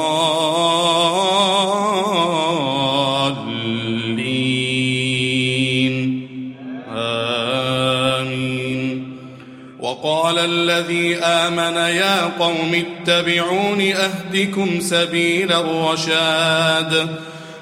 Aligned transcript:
آمين. 6.96 7.58
وقال 9.80 10.38
الذي 10.38 11.16
آمن 11.16 11.76
يا 11.76 12.24
قوم 12.38 12.74
اتبعون 12.74 13.80
أهدكم 13.80 14.80
سبيل 14.80 15.52
الرشاد. 15.52 17.08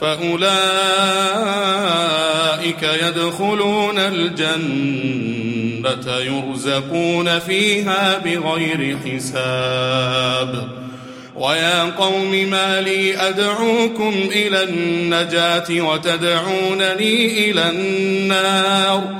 فأولئك 0.00 0.50
يدخلون 2.82 3.98
الجنة 3.98 5.26
يرزقون 6.16 7.38
فيها 7.38 8.18
بغير 8.24 8.98
حساب. 9.06 10.68
ويا 11.36 11.82
قوم 11.82 12.50
ما 12.50 12.80
لي 12.80 13.16
أدعوكم 13.28 14.14
إلى 14.32 14.62
النجاة 14.62 15.66
وتدعونني 15.70 17.50
إلى 17.50 17.70
النار. 17.70 19.14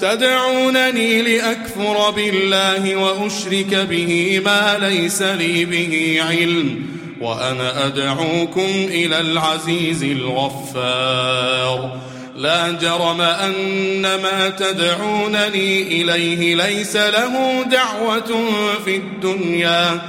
تدعونني 0.00 1.22
لأكفر 1.22 2.10
بالله 2.10 2.96
وأشرك 2.96 3.74
به 3.90 4.42
ما 4.44 4.78
ليس 4.80 5.22
لي 5.22 5.64
به 5.64 6.20
علم. 6.28 6.97
وأنا 7.20 7.86
أدعوكم 7.86 8.70
إلى 8.88 9.20
العزيز 9.20 10.02
الغفار. 10.02 11.98
لا 12.36 12.70
جرم 12.70 13.20
أن 13.20 14.02
ما 14.02 14.48
تدعونني 14.48 15.82
إليه 15.82 16.54
ليس 16.54 16.96
له 16.96 17.62
دعوة 17.62 18.44
في 18.84 18.96
الدنيا 18.96 20.00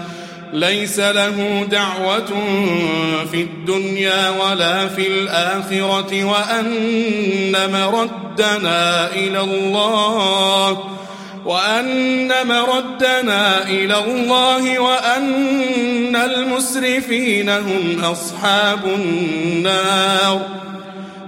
ليس 0.53 0.99
له 0.99 1.67
دعوة 1.71 2.33
في 3.31 3.41
الدنيا 3.41 4.29
ولا 4.29 4.87
في 4.87 5.07
الآخرة 5.07 6.23
وأن 6.23 7.71
مردنا 7.71 9.11
إلى 9.13 9.41
الله. 9.41 10.83
وأن 11.45 12.27
مردنا 12.47 13.69
إلى 13.69 14.03
الله 14.03 14.79
وأن 14.79 16.15
المسرفين 16.15 17.49
هم 17.49 17.99
أصحاب 18.03 18.85
النار. 18.85 20.41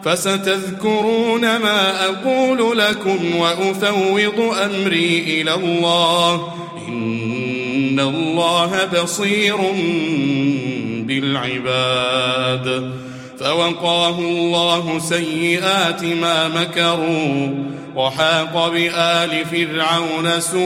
فستذكرون 0.06 1.42
ما 1.42 2.06
أقول 2.06 2.78
لكم 2.78 3.36
وأفوض 3.36 4.56
أمري 4.64 5.42
إلى 5.42 5.54
الله. 5.54 6.54
إن 6.88 8.00
الله 8.00 8.86
بصير 8.86 9.58
بالعباد. 11.08 12.92
فوقاه 13.42 14.20
الله 14.20 15.00
سيئات 15.00 16.04
ما 16.04 16.48
مكروا 16.48 17.50
وحاق 17.96 18.68
بآل 18.68 19.46
فرعون 19.46 20.40
سوء 20.40 20.62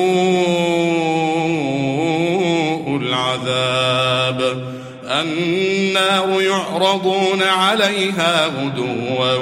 العذاب. 3.02 4.64
النار 5.06 6.42
يعرضون 6.42 7.44
عليها 7.44 8.46
غدوا 8.46 9.36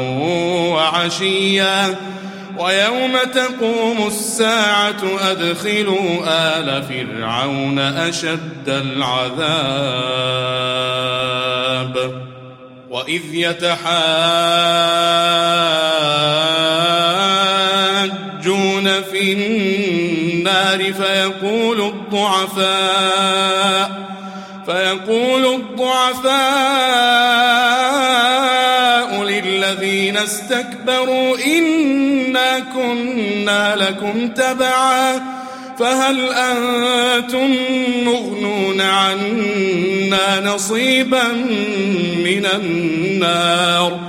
وعشيا 0.74 1.96
ويوم 2.58 3.18
تقوم 3.34 4.08
الساعة 4.08 5.04
أدخلوا 5.22 6.24
آل 6.26 6.84
فرعون 6.84 7.80
أشد 7.80 8.68
العذاب. 8.68 9.54
وإذ 12.94 13.22
يتحاجون 13.34 13.84
في 19.12 19.34
النار 19.34 20.94
فيقول 20.94 21.82
الضعفاء 21.82 22.74
فيقول 24.66 25.46
الضعفاء 25.46 26.34
للذين 29.24 30.18
استكبروا 30.18 31.38
إنا 31.46 32.60
كنا 32.60 33.76
لكم 33.76 34.28
تبعا 34.28 35.43
فهل 35.80 36.30
أنتم 36.30 37.56
مغنون 38.06 38.82
عنا 38.82 40.54
نصيبا 40.54 41.28
من 42.24 42.46
النار؟ 42.46 44.00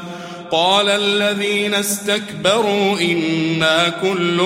قال 0.50 0.88
الذين 0.88 1.74
استكبروا 1.74 3.00
إنا 3.00 3.88
كل 4.03 4.42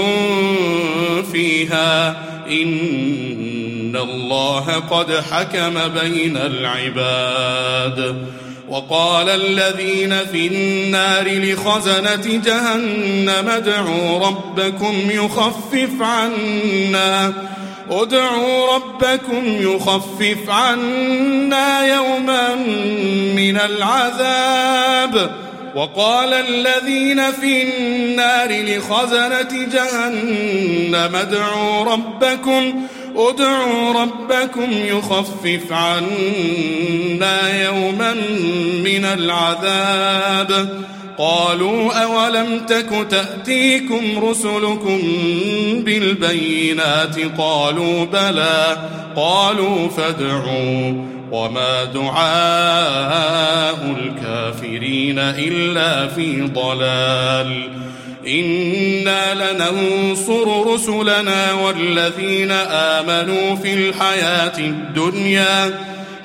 فيها 1.32 2.16
إن 2.50 3.67
الله 3.96 4.82
قد 4.90 5.12
حكم 5.30 5.88
بين 6.00 6.36
العباد 6.36 8.16
وقال 8.68 9.28
الذين 9.28 10.16
في 10.32 10.46
النار 10.46 11.28
لخزنة 11.28 12.42
جهنم 12.44 13.48
ادعوا 13.48 14.26
ربكم 14.26 15.10
يخفف 15.10 15.90
عنا 16.00 17.32
ادعوا 17.90 18.74
ربكم 18.74 19.44
يخفف 19.46 20.48
عنا 20.48 21.86
يوما 21.94 22.54
من 23.36 23.56
العذاب 23.56 25.30
وقال 25.74 26.32
الذين 26.34 27.32
في 27.32 27.62
النار 27.62 28.48
لخزنة 28.50 29.66
جهنم 29.72 31.16
ادعوا 31.16 31.84
ربكم 31.84 32.86
ادعوا 33.18 34.02
ربكم 34.02 34.72
يخفف 34.72 35.72
عنا 35.72 37.64
يوما 37.64 38.14
من 38.84 39.04
العذاب. 39.04 40.82
قالوا 41.18 41.92
أولم 41.92 42.66
تك 42.68 43.06
تأتيكم 43.10 44.24
رسلكم 44.24 45.00
بالبينات؟ 45.84 47.16
قالوا 47.38 48.04
بلى. 48.04 48.88
قالوا 49.16 49.88
فادعوا. 49.88 51.17
وما 51.32 51.84
دعاء 51.84 53.78
الكافرين 53.98 55.18
إلا 55.18 56.08
في 56.08 56.40
ضلال 56.40 57.68
إنا 58.26 59.34
لننصر 59.34 60.72
رسلنا 60.74 61.52
والذين 61.52 62.50
آمنوا 62.70 63.56
في 63.56 63.74
الحياة 63.74 64.58
الدنيا 64.58 65.78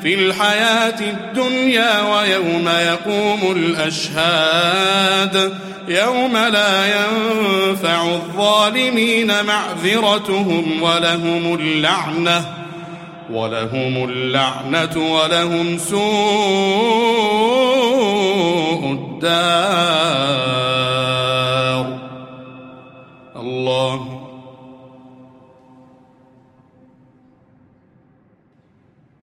في 0.04 0.14
الحياة 0.14 1.00
الدنيا 1.00 2.02
ويوم 2.02 2.68
يقوم 2.68 3.56
الأشهاد 3.56 5.54
يوم 5.88 6.38
لا 6.38 6.86
ينفع 6.86 8.06
الظالمين 8.06 9.32
معذرتهم 9.46 10.82
ولهم 10.82 11.56
اللعنة 11.60 12.63
ولهم 13.32 14.10
اللعنة 14.10 15.14
ولهم 15.14 15.78
سوء 15.78 16.04
الدار. 18.92 20.43